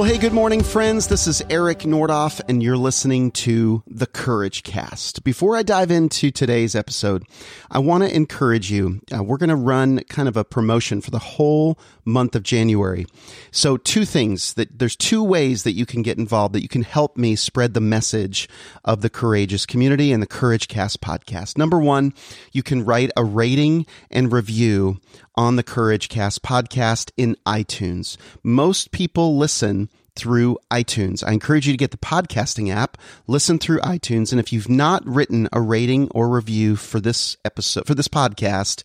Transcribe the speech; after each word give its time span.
Well, 0.00 0.08
hey, 0.08 0.16
good 0.16 0.32
morning, 0.32 0.62
friends. 0.62 1.08
This 1.08 1.26
is 1.26 1.42
Eric 1.50 1.80
Nordoff, 1.80 2.40
and 2.48 2.62
you're 2.62 2.78
listening 2.78 3.32
to 3.32 3.82
the 3.86 4.06
Courage 4.06 4.62
Cast. 4.62 5.22
Before 5.24 5.54
I 5.54 5.62
dive 5.62 5.90
into 5.90 6.30
today's 6.30 6.74
episode, 6.74 7.22
I 7.70 7.80
want 7.80 8.04
to 8.04 8.16
encourage 8.16 8.70
you. 8.70 9.02
Uh, 9.14 9.22
we're 9.22 9.36
going 9.36 9.50
to 9.50 9.56
run 9.56 10.02
kind 10.04 10.26
of 10.26 10.38
a 10.38 10.44
promotion 10.44 11.02
for 11.02 11.10
the 11.10 11.18
whole 11.18 11.78
month 12.06 12.34
of 12.34 12.44
January. 12.44 13.04
So, 13.50 13.76
two 13.76 14.06
things 14.06 14.54
that 14.54 14.78
there's 14.78 14.96
two 14.96 15.22
ways 15.22 15.64
that 15.64 15.72
you 15.72 15.84
can 15.84 16.00
get 16.00 16.16
involved 16.16 16.54
that 16.54 16.62
you 16.62 16.68
can 16.68 16.82
help 16.82 17.18
me 17.18 17.36
spread 17.36 17.74
the 17.74 17.80
message 17.82 18.48
of 18.86 19.02
the 19.02 19.10
courageous 19.10 19.66
community 19.66 20.12
and 20.12 20.22
the 20.22 20.26
Courage 20.26 20.68
Cast 20.68 21.02
podcast. 21.02 21.58
Number 21.58 21.78
one, 21.78 22.14
you 22.52 22.62
can 22.62 22.86
write 22.86 23.10
a 23.18 23.22
rating 23.22 23.84
and 24.10 24.32
review 24.32 24.98
on 25.40 25.56
the 25.56 25.62
Courage 25.62 26.10
Cast 26.10 26.42
podcast 26.42 27.10
in 27.16 27.34
iTunes. 27.46 28.18
Most 28.42 28.92
people 28.92 29.38
listen 29.38 29.88
through 30.14 30.58
iTunes. 30.70 31.26
I 31.26 31.32
encourage 31.32 31.66
you 31.66 31.72
to 31.72 31.78
get 31.78 31.92
the 31.92 31.96
podcasting 31.96 32.70
app, 32.70 32.98
listen 33.26 33.58
through 33.58 33.80
iTunes, 33.80 34.32
and 34.32 34.38
if 34.38 34.52
you've 34.52 34.68
not 34.68 35.02
written 35.06 35.48
a 35.50 35.62
rating 35.62 36.08
or 36.10 36.28
review 36.28 36.76
for 36.76 37.00
this 37.00 37.38
episode 37.42 37.86
for 37.86 37.94
this 37.94 38.06
podcast, 38.06 38.84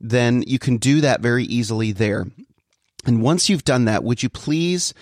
then 0.00 0.44
you 0.46 0.60
can 0.60 0.76
do 0.76 1.00
that 1.00 1.20
very 1.20 1.42
easily 1.42 1.90
there. 1.90 2.28
And 3.04 3.20
once 3.20 3.48
you've 3.48 3.64
done 3.64 3.86
that, 3.86 4.04
would 4.04 4.22
you 4.22 4.28
please 4.28 4.94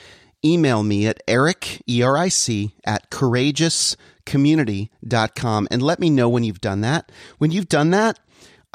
email 0.42 0.82
me 0.82 1.06
at 1.06 1.22
eric, 1.28 1.82
E-R-I-C, 1.86 2.74
at 2.86 3.10
courageouscommunity.com 3.10 5.68
and 5.70 5.82
let 5.82 6.00
me 6.00 6.08
know 6.08 6.30
when 6.30 6.42
you've 6.42 6.62
done 6.62 6.80
that. 6.80 7.12
When 7.36 7.50
you've 7.50 7.68
done 7.68 7.90
that, 7.90 8.18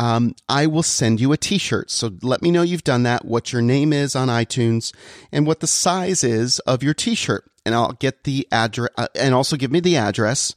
um, 0.01 0.33
I 0.49 0.65
will 0.65 0.81
send 0.81 1.21
you 1.21 1.31
a 1.31 1.37
t-shirt. 1.37 1.91
So 1.91 2.09
let 2.23 2.41
me 2.41 2.49
know 2.49 2.63
you've 2.63 2.83
done 2.83 3.03
that, 3.03 3.23
what 3.23 3.53
your 3.53 3.61
name 3.61 3.93
is 3.93 4.15
on 4.15 4.29
iTunes, 4.29 4.91
and 5.31 5.45
what 5.45 5.59
the 5.59 5.67
size 5.67 6.23
is 6.23 6.57
of 6.61 6.81
your 6.81 6.95
t-shirt. 6.95 7.45
And 7.67 7.75
I'll 7.75 7.91
get 7.91 8.23
the 8.23 8.47
address, 8.51 8.89
uh, 8.97 9.05
and 9.13 9.35
also 9.35 9.57
give 9.57 9.69
me 9.69 9.79
the 9.79 9.97
address, 9.97 10.55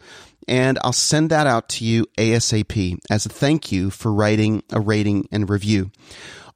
and 0.49 0.79
I'll 0.83 0.95
send 0.95 1.29
that 1.29 1.47
out 1.47 1.69
to 1.71 1.85
you 1.85 2.07
ASAP 2.17 2.97
as 3.11 3.27
a 3.27 3.29
thank 3.29 3.71
you 3.71 3.91
for 3.91 4.11
writing 4.15 4.63
a 4.73 4.81
rating 4.81 5.29
and 5.31 5.51
review. 5.51 5.91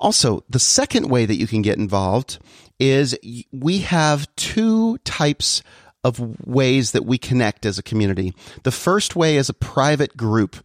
Also, 0.00 0.42
the 0.48 0.58
second 0.58 1.10
way 1.10 1.26
that 1.26 1.36
you 1.36 1.46
can 1.46 1.60
get 1.60 1.76
involved 1.76 2.38
is 2.78 3.18
we 3.52 3.80
have 3.80 4.34
two 4.36 4.96
types 4.98 5.62
of 6.04 6.46
ways 6.46 6.92
that 6.92 7.04
we 7.04 7.18
connect 7.18 7.66
as 7.66 7.78
a 7.78 7.82
community. 7.82 8.32
The 8.62 8.70
first 8.70 9.14
way 9.14 9.36
is 9.36 9.50
a 9.50 9.54
private 9.54 10.16
group 10.16 10.56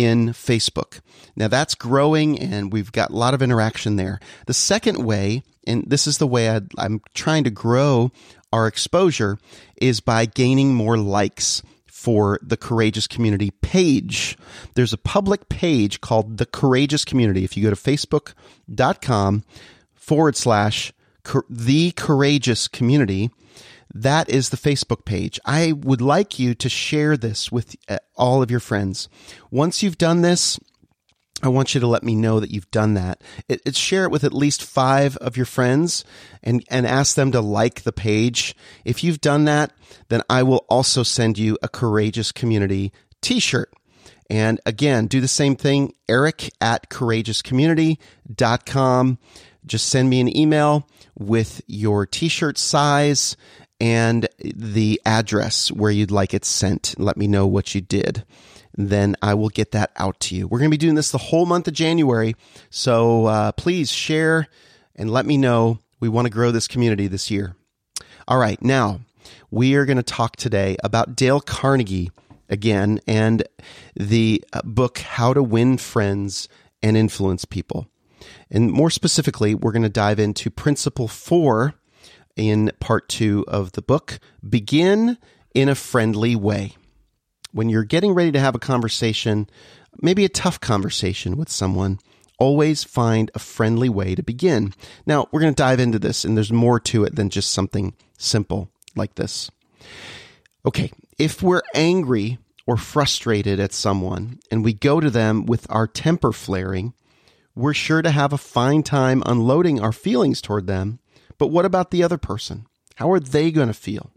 in 0.00 0.28
Facebook. 0.28 1.00
Now 1.36 1.48
that's 1.48 1.74
growing 1.74 2.38
and 2.38 2.72
we've 2.72 2.90
got 2.90 3.10
a 3.10 3.16
lot 3.16 3.34
of 3.34 3.42
interaction 3.42 3.96
there. 3.96 4.18
The 4.46 4.54
second 4.54 5.04
way, 5.04 5.42
and 5.66 5.84
this 5.86 6.06
is 6.06 6.16
the 6.16 6.26
way 6.26 6.48
i 6.48 6.60
am 6.78 7.02
trying 7.12 7.44
to 7.44 7.50
grow 7.50 8.10
our 8.50 8.66
exposure, 8.66 9.38
is 9.76 10.00
by 10.00 10.24
gaining 10.24 10.74
more 10.74 10.96
likes 10.96 11.62
for 11.86 12.38
the 12.40 12.56
Courageous 12.56 13.06
Community 13.06 13.50
page. 13.50 14.38
There's 14.74 14.94
a 14.94 14.98
public 14.98 15.50
page 15.50 16.00
called 16.00 16.38
The 16.38 16.46
Courageous 16.46 17.04
Community. 17.04 17.44
If 17.44 17.58
you 17.58 17.62
go 17.62 17.68
to 17.68 17.76
facebook.com 17.76 19.44
forward 19.94 20.34
slash 20.34 20.94
The 21.50 21.90
Courageous 21.92 22.68
Community, 22.68 23.30
that 23.92 24.30
is 24.30 24.50
the 24.50 24.56
Facebook 24.56 25.04
page. 25.04 25.40
I 25.44 25.72
would 25.72 26.00
like 26.00 26.38
you 26.38 26.54
to 26.54 26.68
share 26.68 27.16
this 27.16 27.50
with 27.50 27.74
uh, 27.88 27.98
all 28.16 28.40
of 28.42 28.50
your 28.50 28.60
friends. 28.60 29.08
Once 29.50 29.82
you've 29.82 29.98
done 29.98 30.22
this, 30.22 30.60
I 31.42 31.48
want 31.48 31.74
you 31.74 31.80
to 31.80 31.86
let 31.86 32.04
me 32.04 32.14
know 32.14 32.38
that 32.38 32.50
you've 32.50 32.70
done 32.70 32.92
that. 32.94 33.22
It, 33.48 33.62
it, 33.64 33.74
share 33.74 34.04
it 34.04 34.10
with 34.10 34.24
at 34.24 34.34
least 34.34 34.62
five 34.62 35.16
of 35.18 35.36
your 35.36 35.44
friends 35.46 36.04
and, 36.42 36.64
and 36.70 36.86
ask 36.86 37.16
them 37.16 37.32
to 37.32 37.40
like 37.40 37.82
the 37.82 37.92
page. 37.92 38.54
If 38.84 39.02
you've 39.02 39.22
done 39.22 39.46
that, 39.46 39.72
then 40.08 40.20
I 40.28 40.42
will 40.42 40.66
also 40.68 41.02
send 41.02 41.38
you 41.38 41.56
a 41.62 41.68
Courageous 41.68 42.30
Community 42.30 42.92
t-shirt. 43.22 43.72
And 44.28 44.60
again, 44.66 45.06
do 45.06 45.18
the 45.20 45.28
same 45.28 45.56
thing, 45.56 45.94
eric 46.08 46.50
at 46.60 46.90
courageouscommunity.com. 46.90 49.18
Just 49.66 49.88
send 49.88 50.08
me 50.08 50.20
an 50.20 50.36
email 50.36 50.88
with 51.18 51.62
your 51.66 52.06
t-shirt 52.06 52.56
size 52.58 53.36
and 53.80 54.28
the 54.38 55.00
address 55.06 55.72
where 55.72 55.90
you'd 55.90 56.10
like 56.10 56.34
it 56.34 56.44
sent. 56.44 56.94
Let 56.98 57.16
me 57.16 57.26
know 57.26 57.46
what 57.46 57.74
you 57.74 57.80
did. 57.80 58.24
Then 58.76 59.16
I 59.22 59.34
will 59.34 59.48
get 59.48 59.72
that 59.72 59.90
out 59.96 60.20
to 60.20 60.36
you. 60.36 60.46
We're 60.46 60.58
going 60.58 60.70
to 60.70 60.74
be 60.74 60.78
doing 60.78 60.94
this 60.94 61.10
the 61.10 61.18
whole 61.18 61.46
month 61.46 61.66
of 61.66 61.74
January. 61.74 62.36
So 62.70 63.26
uh, 63.26 63.52
please 63.52 63.90
share 63.90 64.48
and 64.94 65.10
let 65.10 65.26
me 65.26 65.36
know. 65.36 65.78
We 65.98 66.08
want 66.08 66.26
to 66.26 66.30
grow 66.30 66.50
this 66.50 66.68
community 66.68 67.06
this 67.06 67.30
year. 67.30 67.56
All 68.28 68.38
right. 68.38 68.60
Now 68.62 69.00
we 69.50 69.74
are 69.74 69.84
going 69.84 69.96
to 69.96 70.02
talk 70.02 70.36
today 70.36 70.76
about 70.84 71.16
Dale 71.16 71.40
Carnegie 71.40 72.10
again 72.48 73.00
and 73.06 73.42
the 73.94 74.44
uh, 74.52 74.60
book, 74.64 74.98
How 74.98 75.34
to 75.34 75.42
Win 75.42 75.78
Friends 75.78 76.48
and 76.82 76.96
Influence 76.96 77.44
People. 77.44 77.86
And 78.50 78.70
more 78.70 78.90
specifically, 78.90 79.54
we're 79.54 79.72
going 79.72 79.82
to 79.82 79.88
dive 79.88 80.18
into 80.18 80.50
principle 80.50 81.08
four 81.08 81.74
in 82.40 82.72
part 82.80 83.06
two 83.06 83.44
of 83.48 83.72
the 83.72 83.82
book 83.82 84.18
Begin 84.48 85.18
in 85.54 85.68
a 85.68 85.74
Friendly 85.74 86.34
Way. 86.34 86.72
When 87.52 87.68
you're 87.68 87.84
getting 87.84 88.14
ready 88.14 88.32
to 88.32 88.40
have 88.40 88.54
a 88.54 88.58
conversation, 88.58 89.46
maybe 90.00 90.24
a 90.24 90.30
tough 90.30 90.58
conversation 90.58 91.36
with 91.36 91.50
someone, 91.50 91.98
always 92.38 92.82
find 92.82 93.30
a 93.34 93.38
friendly 93.38 93.90
way 93.90 94.14
to 94.14 94.22
begin. 94.22 94.72
Now, 95.04 95.28
we're 95.30 95.42
going 95.42 95.52
to 95.52 95.62
dive 95.62 95.80
into 95.80 95.98
this, 95.98 96.24
and 96.24 96.34
there's 96.34 96.50
more 96.50 96.80
to 96.80 97.04
it 97.04 97.14
than 97.14 97.28
just 97.28 97.52
something 97.52 97.94
simple 98.16 98.70
like 98.96 99.16
this. 99.16 99.50
Okay, 100.64 100.90
if 101.18 101.42
we're 101.42 101.62
angry 101.74 102.38
or 102.66 102.78
frustrated 102.78 103.60
at 103.60 103.74
someone 103.74 104.38
and 104.50 104.64
we 104.64 104.72
go 104.72 104.98
to 104.98 105.10
them 105.10 105.44
with 105.44 105.66
our 105.68 105.86
temper 105.86 106.32
flaring, 106.32 106.94
we're 107.54 107.74
sure 107.74 108.00
to 108.00 108.10
have 108.10 108.32
a 108.32 108.38
fine 108.38 108.82
time 108.82 109.22
unloading 109.26 109.78
our 109.78 109.92
feelings 109.92 110.40
toward 110.40 110.66
them 110.66 111.00
but 111.40 111.48
what 111.48 111.64
about 111.64 111.90
the 111.90 112.04
other 112.04 112.18
person? 112.18 112.66
How 112.96 113.10
are 113.10 113.18
they 113.18 113.50
going 113.50 113.68
to 113.68 113.74
feel? 113.74 114.10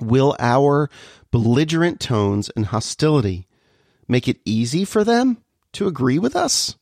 Will 0.00 0.34
our 0.38 0.88
belligerent 1.30 2.00
tones 2.00 2.50
and 2.56 2.64
hostility 2.64 3.46
make 4.08 4.26
it 4.26 4.40
easy 4.46 4.86
for 4.86 5.04
them 5.04 5.36
to 5.74 5.86
agree 5.86 6.18
with 6.18 6.34
us? 6.34 6.76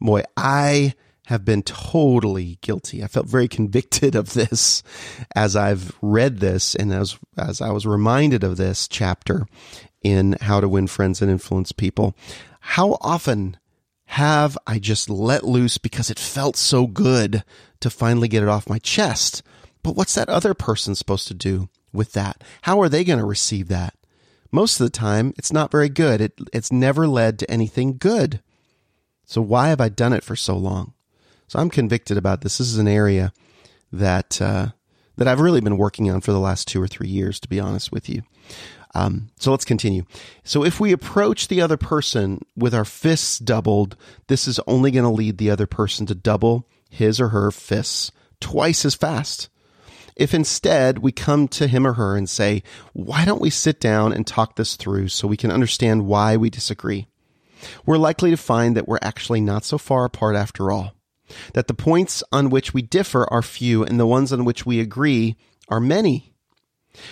Boy, 0.00 0.22
I 0.36 0.94
have 1.26 1.44
been 1.44 1.64
totally 1.64 2.58
guilty. 2.60 3.02
I 3.02 3.08
felt 3.08 3.26
very 3.26 3.48
convicted 3.58 4.14
of 4.14 4.34
this 4.34 4.84
as 5.34 5.56
I've 5.56 5.98
read 6.00 6.38
this 6.38 6.76
and 6.76 6.92
as, 6.92 7.18
as 7.36 7.60
I 7.60 7.70
was 7.70 7.86
reminded 7.86 8.44
of 8.44 8.56
this 8.56 8.86
chapter 8.86 9.48
in 10.00 10.36
How 10.42 10.60
to 10.60 10.68
Win 10.68 10.86
Friends 10.86 11.20
and 11.20 11.28
Influence 11.28 11.72
People. 11.72 12.14
How 12.60 12.98
often 13.00 13.56
have 14.12 14.56
I 14.64 14.78
just 14.78 15.10
let 15.10 15.42
loose 15.42 15.76
because 15.76 16.08
it 16.08 16.20
felt 16.20 16.56
so 16.56 16.86
good 16.86 17.42
to 17.80 17.90
finally 17.90 18.28
get 18.28 18.42
it 18.42 18.48
off 18.48 18.68
my 18.68 18.78
chest? 18.78 19.42
But 19.82 19.96
what's 19.96 20.14
that 20.14 20.28
other 20.28 20.54
person 20.54 20.94
supposed 20.94 21.28
to 21.28 21.34
do 21.34 21.68
with 21.92 22.12
that? 22.12 22.42
How 22.62 22.80
are 22.80 22.88
they 22.88 23.04
going 23.04 23.18
to 23.18 23.24
receive 23.24 23.68
that? 23.68 23.94
Most 24.50 24.80
of 24.80 24.86
the 24.86 24.90
time, 24.90 25.34
it's 25.36 25.52
not 25.52 25.70
very 25.70 25.88
good. 25.88 26.20
It, 26.20 26.32
it's 26.52 26.72
never 26.72 27.06
led 27.06 27.38
to 27.38 27.50
anything 27.50 27.98
good. 27.98 28.40
So 29.26 29.42
why 29.42 29.68
have 29.68 29.80
I 29.80 29.88
done 29.90 30.12
it 30.12 30.24
for 30.24 30.36
so 30.36 30.56
long? 30.56 30.94
So 31.48 31.58
I'm 31.58 31.70
convicted 31.70 32.16
about 32.16 32.40
this. 32.40 32.58
This 32.58 32.68
is 32.68 32.78
an 32.78 32.88
area 32.88 33.32
that 33.92 34.40
uh, 34.40 34.68
that 35.16 35.28
I've 35.28 35.40
really 35.40 35.60
been 35.60 35.76
working 35.76 36.10
on 36.10 36.20
for 36.20 36.32
the 36.32 36.38
last 36.38 36.68
two 36.68 36.80
or 36.80 36.86
three 36.86 37.08
years, 37.08 37.40
to 37.40 37.48
be 37.48 37.60
honest 37.60 37.92
with 37.92 38.08
you. 38.08 38.22
Um, 38.94 39.30
so 39.38 39.50
let's 39.50 39.64
continue. 39.64 40.04
So 40.44 40.64
if 40.64 40.80
we 40.80 40.92
approach 40.92 41.48
the 41.48 41.60
other 41.60 41.76
person 41.76 42.40
with 42.56 42.74
our 42.74 42.84
fists 42.84 43.38
doubled, 43.38 43.96
this 44.28 44.48
is 44.48 44.60
only 44.66 44.90
going 44.90 45.04
to 45.04 45.10
lead 45.10 45.38
the 45.38 45.50
other 45.50 45.66
person 45.66 46.06
to 46.06 46.14
double 46.14 46.66
his 46.88 47.20
or 47.20 47.28
her 47.28 47.50
fists 47.50 48.10
twice 48.40 48.84
as 48.84 48.94
fast. 48.94 49.48
If 50.16 50.34
instead 50.34 50.98
we 50.98 51.12
come 51.12 51.46
to 51.48 51.68
him 51.68 51.86
or 51.86 51.92
her 51.92 52.16
and 52.16 52.28
say, 52.28 52.62
why 52.92 53.24
don't 53.24 53.40
we 53.40 53.50
sit 53.50 53.78
down 53.78 54.12
and 54.12 54.26
talk 54.26 54.56
this 54.56 54.74
through 54.74 55.08
so 55.08 55.28
we 55.28 55.36
can 55.36 55.52
understand 55.52 56.06
why 56.06 56.36
we 56.36 56.50
disagree? 56.50 57.06
We're 57.86 57.98
likely 57.98 58.30
to 58.30 58.36
find 58.36 58.76
that 58.76 58.88
we're 58.88 58.98
actually 59.00 59.40
not 59.40 59.64
so 59.64 59.78
far 59.78 60.04
apart 60.04 60.34
after 60.34 60.70
all. 60.70 60.94
That 61.54 61.68
the 61.68 61.74
points 61.74 62.22
on 62.32 62.50
which 62.50 62.74
we 62.74 62.82
differ 62.82 63.26
are 63.32 63.42
few 63.42 63.84
and 63.84 64.00
the 64.00 64.06
ones 64.06 64.32
on 64.32 64.44
which 64.44 64.66
we 64.66 64.80
agree 64.80 65.36
are 65.68 65.80
many. 65.80 66.32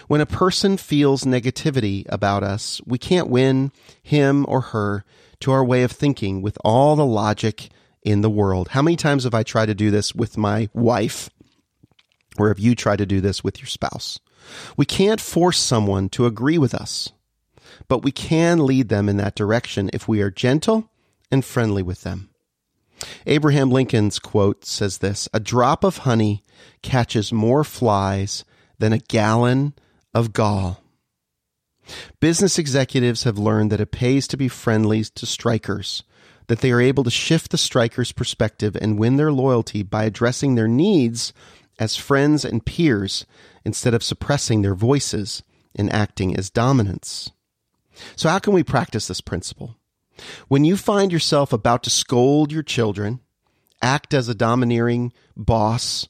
When 0.09 0.21
a 0.21 0.27
person 0.27 0.77
feels 0.77 1.25
negativity 1.25 2.07
about 2.09 2.43
us, 2.43 2.81
we 2.87 2.99
can't 2.99 3.29
win 3.29 3.71
him 4.03 4.45
or 4.49 4.61
her 4.61 5.05
to 5.41 5.53
our 5.53 5.65
way 5.65 5.83
of 5.83 5.93
thinking 5.93 6.43
with 6.43 6.59
all 6.65 6.97
the 6.97 7.07
logic 7.07 7.69
in 8.07 8.21
the 8.21 8.31
world. 8.31 8.69
How 8.69 8.81
many 8.81 8.97
times 8.97 9.25
have 9.25 9.35
I 9.35 9.43
tried 9.43 9.67
to 9.67 9.75
do 9.75 9.91
this 9.91 10.15
with 10.15 10.39
my 10.39 10.71
wife? 10.73 11.29
Or 12.39 12.49
have 12.49 12.61
you 12.61 12.75
tried 12.75 12.99
to 12.99 13.07
do 13.07 13.21
this 13.21 13.43
with 13.43 13.59
your 13.59 13.67
spouse? 13.67 14.21
We 14.77 14.87
can't 14.87 15.21
force 15.21 15.59
someone 15.59 16.09
to 16.11 16.27
agree 16.27 16.57
with 16.57 16.73
us, 16.73 17.11
but 17.89 18.05
we 18.05 18.13
can 18.13 18.65
lead 18.65 18.89
them 18.89 19.09
in 19.09 19.17
that 19.17 19.35
direction 19.35 19.91
if 19.93 20.07
we 20.07 20.23
are 20.23 20.31
gentle 20.31 20.89
and 21.33 21.45
friendly 21.45 21.83
with 21.83 22.03
them. 22.03 22.31
Abraham 23.27 23.71
Lincoln's 23.71 24.21
quote 24.21 24.65
says 24.65 24.99
this 24.99 25.29
A 25.35 25.41
drop 25.41 25.83
of 25.83 25.99
honey 25.99 26.45
catches 26.83 27.33
more 27.33 27.65
flies 27.65 28.45
than 28.79 28.93
a 28.93 28.99
gallon 28.99 29.75
of 30.15 30.33
gall. 30.33 30.81
Business 32.21 32.59
executives 32.59 33.25
have 33.25 33.39
learned 33.39 33.73
that 33.73 33.81
it 33.81 33.91
pays 33.91 34.29
to 34.29 34.37
be 34.37 34.49
friendly 34.49 35.03
to 35.05 35.27
strikers, 35.27 36.05
that 36.49 36.61
they 36.61 36.71
are 36.71 36.81
able 36.81 37.05
to 37.05 37.11
shift 37.11 37.51
the 37.51 37.59
striker's 37.59 38.13
perspective 38.13 38.77
and 38.81 38.99
win 38.99 39.17
their 39.17 39.33
loyalty 39.33 39.83
by 39.83 40.05
addressing 40.05 40.55
their 40.55 40.69
needs 40.69 41.33
as 41.79 41.97
friends 41.97 42.45
and 42.45 42.65
peers 42.65 43.27
instead 43.65 43.95
of 43.95 44.03
suppressing 44.03 44.63
their 44.63 44.75
voices 44.75 45.43
and 45.75 45.93
acting 45.93 46.37
as 46.37 46.51
dominants. 46.51 47.31
So, 48.15 48.29
how 48.29 48.39
can 48.39 48.53
we 48.53 48.63
practice 48.63 49.09
this 49.09 49.21
principle? 49.21 49.77
When 50.49 50.65
you 50.65 50.77
find 50.77 51.13
yourself 51.13 51.53
about 51.53 51.83
to 51.85 51.91
scold 51.91 52.53
your 52.53 52.63
children, 52.63 53.21
act 53.83 54.15
as 54.15 54.29
a 54.29 54.35
domineering 54.35 55.13
boss 55.37 56.09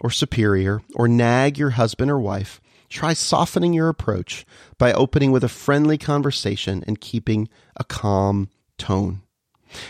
or 0.00 0.10
superior, 0.10 0.82
or 0.94 1.06
nag 1.06 1.56
your 1.56 1.70
husband 1.70 2.10
or 2.10 2.18
wife, 2.18 2.60
try 2.88 3.12
softening 3.12 3.72
your 3.72 3.88
approach 3.88 4.44
by 4.76 4.92
opening 4.92 5.30
with 5.30 5.44
a 5.44 5.48
friendly 5.48 5.98
conversation 5.98 6.82
and 6.86 7.00
keeping 7.00 7.48
a 7.76 7.84
calm 7.84 8.48
tone. 8.76 9.22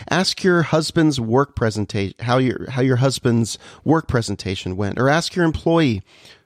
Ask 0.09 0.43
your 0.43 0.63
husband's 0.63 1.19
work 1.19 1.55
presentation 1.55 2.15
how 2.21 2.37
your 2.37 2.69
how 2.71 2.81
your 2.81 2.97
husband's 2.97 3.57
work 3.83 4.07
presentation 4.07 4.77
went, 4.77 4.99
or 4.99 5.09
ask 5.09 5.35
your 5.35 5.45
employee 5.45 6.01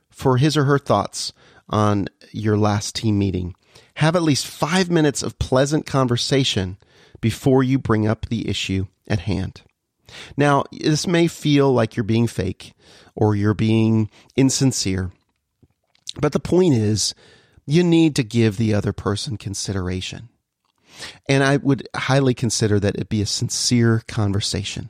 for 0.10 0.38
his 0.38 0.58
or 0.58 0.66
her 0.66 0.80
thoughts 0.80 1.34
on 1.70 2.08
your 2.32 2.58
last 2.58 2.96
team 2.96 3.18
meeting. 3.18 3.56
Have 3.96 4.16
at 4.16 4.24
least 4.24 4.48
five 4.48 4.90
minutes 4.90 5.24
of 5.24 5.40
pleasant 5.40 5.86
conversation 5.86 6.78
before 7.22 7.64
you 7.64 7.78
bring 7.78 8.08
up 8.08 8.26
the 8.28 8.48
issue 8.50 8.88
at 9.08 9.20
hand. 9.20 9.62
Now, 10.36 10.64
this 10.72 11.06
may 11.06 11.28
feel 11.28 11.72
like 11.72 11.96
you're 11.96 12.04
being 12.04 12.28
fake 12.28 12.74
or 13.16 13.36
you're 13.36 13.54
being 13.54 14.10
insincere, 14.36 15.12
but 16.20 16.32
the 16.32 16.40
point 16.40 16.74
is 16.74 17.14
you 17.66 17.84
need 17.84 18.16
to 18.16 18.24
give 18.24 18.58
the 18.58 18.74
other 18.74 18.94
person 18.94 19.38
consideration. 19.38 20.30
And 21.28 21.44
I 21.44 21.58
would 21.58 21.88
highly 21.96 22.34
consider 22.34 22.80
that 22.80 22.96
it 22.96 23.10
be 23.10 23.22
a 23.22 23.26
sincere 23.26 24.04
conversation, 24.08 24.90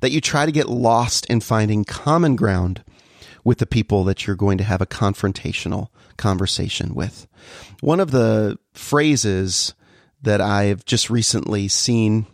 that 0.00 0.10
you 0.10 0.20
try 0.20 0.46
to 0.46 0.52
get 0.52 0.68
lost 0.68 1.26
in 1.26 1.40
finding 1.40 1.84
common 1.84 2.36
ground 2.36 2.84
with 3.44 3.58
the 3.58 3.66
people 3.66 4.04
that 4.04 4.26
you're 4.26 4.36
going 4.36 4.58
to 4.58 4.64
have 4.64 4.82
a 4.82 4.86
confrontational 4.86 5.88
conversation 6.16 6.94
with. 6.94 7.26
One 7.80 8.00
of 8.00 8.10
the 8.10 8.58
phrases 8.74 9.74
that 10.22 10.40
I've 10.40 10.84
just 10.84 11.08
recently 11.08 11.68
seen, 11.68 12.26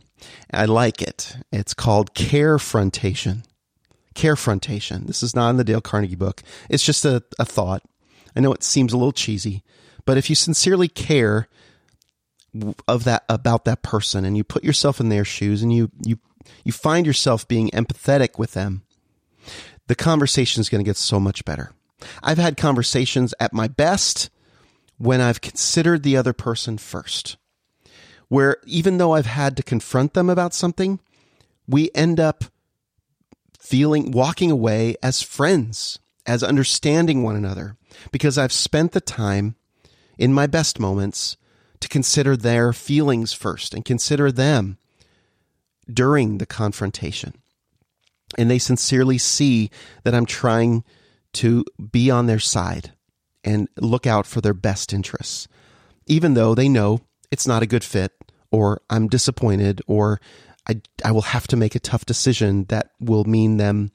I 0.53 0.65
like 0.65 1.03
it. 1.03 1.37
It's 1.53 1.75
called 1.75 2.15
carefrontation. 2.15 3.45
Carefrontation. 4.15 5.07
This 5.07 5.23
is 5.23 5.37
not 5.37 5.51
in 5.51 5.57
the 5.57 5.65
Dale 5.65 5.81
Carnegie 5.81 6.15
book. 6.17 6.43
It's 6.69 6.85
just 6.85 7.05
a, 7.05 7.23
a 7.39 7.45
thought. 7.45 7.83
I 8.35 8.41
know 8.41 8.53
it 8.53 8.65
seems 8.65 8.93
a 8.93 8.97
little 8.97 9.13
cheesy, 9.13 9.63
but 10.05 10.17
if 10.19 10.29
you 10.29 10.35
sincerely 10.35 10.89
care 10.89 11.49
of 12.87 13.05
that 13.05 13.25
about 13.29 13.65
that 13.65 13.83
person 13.83 14.25
and 14.25 14.37
you 14.37 14.45
put 14.45 14.65
yourself 14.65 15.01
in 15.01 15.09
their 15.09 15.25
shoes 15.25 15.63
and 15.63 15.73
you 15.73 15.91
you 16.03 16.19
you 16.63 16.73
find 16.73 17.07
yourself 17.07 17.49
being 17.49 17.69
empathetic 17.71 18.39
with 18.39 18.53
them 18.53 18.83
the 19.87 19.95
conversation 19.95 20.61
is 20.61 20.69
going 20.69 20.83
to 20.83 20.89
get 20.89 20.97
so 20.97 21.21
much 21.21 21.45
better. 21.45 21.73
I've 22.23 22.39
had 22.39 22.57
conversations 22.57 23.35
at 23.39 23.53
my 23.53 23.69
best 23.69 24.31
when 24.99 25.21
i've 25.21 25.41
considered 25.41 26.03
the 26.03 26.17
other 26.17 26.33
person 26.33 26.79
first 26.79 27.37
where 28.29 28.57
even 28.65 28.99
though 28.99 29.13
i've 29.13 29.27
had 29.27 29.57
to 29.57 29.63
confront 29.63 30.15
them 30.15 30.31
about 30.31 30.55
something 30.55 31.01
we 31.67 31.91
end 31.95 32.21
up 32.21 32.45
feeling 33.59 34.11
walking 34.11 34.51
away 34.51 34.95
as 35.03 35.23
friends 35.23 35.99
as 36.27 36.43
understanding 36.43 37.23
one 37.23 37.37
another 37.37 37.77
because 38.13 38.39
i've 38.39 38.53
spent 38.53 38.93
the 38.93 39.01
time 39.01 39.57
in 40.17 40.33
my 40.33 40.47
best 40.47 40.79
moments 40.79 41.37
to 41.85 41.89
consider 41.89 42.35
their 42.35 42.73
feelings 42.73 43.35
first 43.35 43.75
and 43.75 43.85
consider 43.85 44.33
them 44.33 44.79
during 45.87 46.39
the 46.39 46.47
confrontation. 46.47 47.35
And 48.39 48.51
they 48.51 48.59
sincerely 48.59 49.19
see 49.19 49.71
that 50.03 50.15
I'm 50.15 50.25
trying 50.25 50.83
to 51.35 51.63
be 51.93 52.11
on 52.11 52.25
their 52.25 52.39
side 52.39 52.93
and 53.45 53.69
look 53.77 54.07
out 54.07 54.25
for 54.25 54.41
their 54.41 54.55
best 54.55 54.95
interests, 54.95 55.47
even 56.07 56.33
though 56.33 56.55
they 56.55 56.71
know 56.71 57.03
it's 57.31 57.47
not 57.47 57.63
a 57.63 57.67
good 57.67 57.85
fit 57.85 58.13
or 58.51 58.81
I'm 58.89 59.07
disappointed 59.07 59.83
or 59.87 60.23
I, 60.67 60.81
I 61.05 61.13
will 61.13 61.21
have 61.21 61.47
to 61.49 61.57
make 61.57 61.75
a 61.75 61.81
tough 61.81 62.07
decision 62.07 62.65
that 62.71 62.93
will 62.99 63.25
mean 63.25 63.59
them 63.59 63.93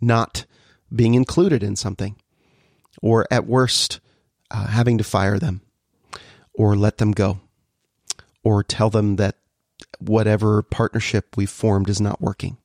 not 0.00 0.46
being 0.94 1.14
included 1.14 1.64
in 1.64 1.74
something 1.74 2.14
or 3.02 3.26
at 3.32 3.48
worst 3.48 3.98
uh, 4.52 4.68
having 4.68 4.96
to 4.98 5.04
fire 5.04 5.40
them 5.40 5.62
or 6.54 6.76
let 6.76 6.98
them 6.98 7.12
go 7.12 7.40
or 8.44 8.62
tell 8.62 8.90
them 8.90 9.16
that 9.16 9.36
whatever 9.98 10.62
partnership 10.62 11.36
we've 11.36 11.50
formed 11.50 11.88
is 11.88 12.00
not 12.00 12.20
working. 12.20 12.56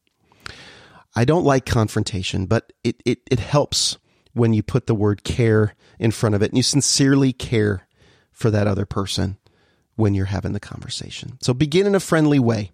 I 1.16 1.26
don't 1.26 1.46
like 1.46 1.66
confrontation, 1.66 2.46
but 2.46 2.74
it, 2.84 3.02
it, 3.06 3.20
it 3.30 3.40
helps 3.40 3.98
when 4.34 4.54
you 4.54 4.62
put 4.62 4.88
the 4.88 4.96
word 4.96 5.24
care 5.24 5.74
in 6.00 6.12
front 6.12 6.36
of 6.36 6.42
it 6.42 6.52
and 6.52 6.58
you 6.58 6.64
sincerely 6.64 7.34
care 7.34 7.88
for 8.32 8.52
that 8.52 8.68
other 8.68 8.86
person 8.86 9.38
when 9.96 10.14
you're 10.14 10.26
having 10.26 10.54
the 10.54 10.60
conversation. 10.60 11.38
So 11.42 11.54
begin 11.54 11.88
in 11.88 11.96
a 11.96 12.00
friendly 12.00 12.40
way 12.40 12.72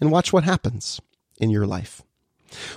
and 0.00 0.10
watch 0.10 0.32
what 0.32 0.44
happens 0.44 1.00
in 1.38 1.50
your 1.50 1.66
life. 1.66 2.02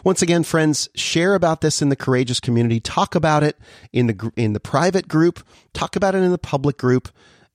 Once 0.04 0.22
again, 0.22 0.44
friends, 0.44 0.90
share 0.96 1.34
about 1.34 1.62
this 1.62 1.82
in 1.82 1.88
the 1.88 1.96
courageous 1.96 2.42
community. 2.42 2.82
Talk 2.82 3.16
about 3.16 3.44
it 3.44 3.58
in 3.94 4.08
the 4.08 4.32
in 4.36 4.52
the 4.52 4.60
private 4.60 5.08
group. 5.08 5.46
Talk 5.74 5.96
about 5.96 6.14
it 6.14 6.20
in 6.20 6.32
the 6.32 6.38
public 6.38 6.78
group, 6.78 7.08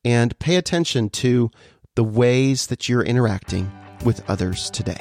and 0.07 0.39
pay 0.39 0.55
attention 0.55 1.11
to 1.11 1.51
the 1.97 2.05
ways 2.05 2.69
that 2.69 2.89
you're 2.89 3.03
interacting 3.03 3.69
with 4.05 4.23
others 4.31 4.71
today. 4.71 5.01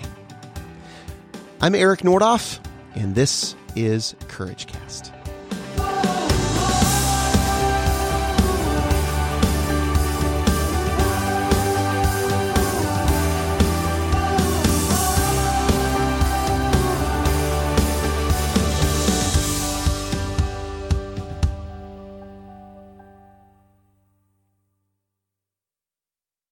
I'm 1.61 1.75
Eric 1.75 1.99
Nordoff, 1.99 2.59
and 2.95 3.13
this 3.13 3.55
is 3.75 4.15
CourageCast. 4.21 5.14